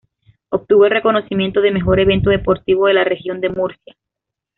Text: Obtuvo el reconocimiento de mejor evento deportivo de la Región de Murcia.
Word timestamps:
Obtuvo 0.49 0.85
el 0.85 0.89
reconocimiento 0.93 1.61
de 1.61 1.69
mejor 1.69 1.99
evento 1.99 2.31
deportivo 2.31 2.87
de 2.87 2.95
la 2.95 3.03
Región 3.03 3.39
de 3.39 3.49
Murcia. 3.49 3.95